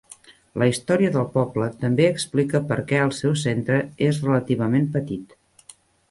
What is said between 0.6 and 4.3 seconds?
història del poble també explica per què el seu centre és